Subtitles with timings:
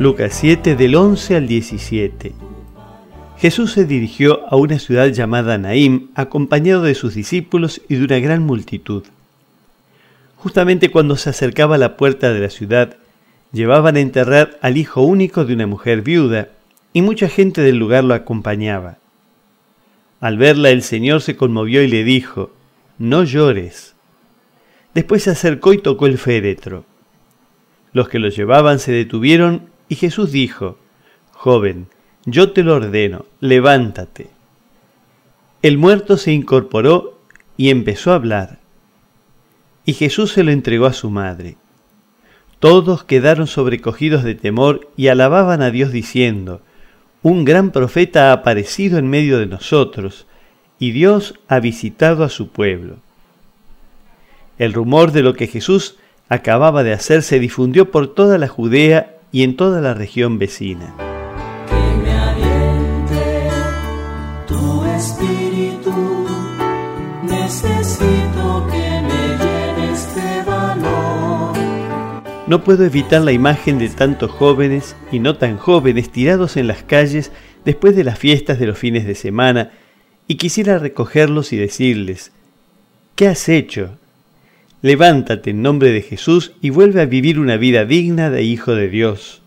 [0.00, 2.32] Lucas 7 del 11 al 17.
[3.36, 8.18] Jesús se dirigió a una ciudad llamada Naim acompañado de sus discípulos y de una
[8.18, 9.04] gran multitud.
[10.36, 12.96] Justamente cuando se acercaba a la puerta de la ciudad,
[13.52, 16.48] llevaban a enterrar al hijo único de una mujer viuda,
[16.94, 18.96] y mucha gente del lugar lo acompañaba.
[20.18, 22.52] Al verla el Señor se conmovió y le dijo,
[22.96, 23.94] No llores.
[24.94, 26.86] Después se acercó y tocó el féretro.
[27.92, 30.78] Los que lo llevaban se detuvieron y Jesús dijo,
[31.32, 31.88] Joven,
[32.24, 34.30] yo te lo ordeno, levántate.
[35.62, 37.18] El muerto se incorporó
[37.56, 38.60] y empezó a hablar.
[39.84, 41.56] Y Jesús se lo entregó a su madre.
[42.60, 46.62] Todos quedaron sobrecogidos de temor y alababan a Dios diciendo,
[47.22, 50.26] Un gran profeta ha aparecido en medio de nosotros,
[50.78, 52.98] y Dios ha visitado a su pueblo.
[54.56, 55.96] El rumor de lo que Jesús
[56.28, 60.94] acababa de hacer se difundió por toda la Judea y en toda la región vecina.
[61.68, 63.48] Que me aliente
[64.46, 66.26] tu espíritu,
[67.22, 69.20] necesito que me
[70.14, 71.56] de valor.
[72.46, 76.82] No puedo evitar la imagen de tantos jóvenes y no tan jóvenes tirados en las
[76.82, 77.30] calles
[77.64, 79.70] después de las fiestas de los fines de semana
[80.26, 82.32] y quisiera recogerlos y decirles,
[83.14, 83.99] ¿qué has hecho?
[84.82, 88.88] Levántate en nombre de Jesús y vuelve a vivir una vida digna de Hijo de
[88.88, 89.42] Dios.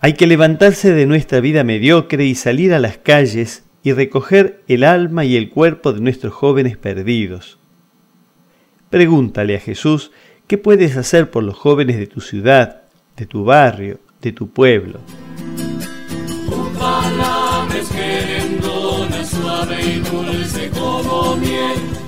[0.00, 4.82] Hay que levantarse de nuestra vida mediocre y salir a las calles y recoger el
[4.82, 7.58] alma y el cuerpo de nuestros jóvenes perdidos.
[8.90, 10.10] Pregúntale a Jesús
[10.48, 12.82] qué puedes hacer por los jóvenes de tu ciudad,
[13.16, 14.98] de tu barrio, de tu pueblo.